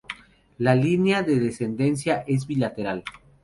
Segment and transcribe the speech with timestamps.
[0.57, 3.03] La línea de descendencia es bilateral.